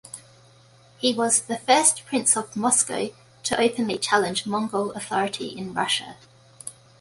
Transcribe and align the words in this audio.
He 0.97 1.13
was 1.13 1.41
the 1.41 1.59
first 1.59 2.07
prince 2.07 2.35
of 2.35 2.55
Moscow 2.55 3.09
to 3.43 3.59
openly 3.61 3.99
challenge 3.99 4.47
Mongol 4.47 4.91
authority 4.93 5.49
in 5.55 5.75
Russia. 5.75 6.15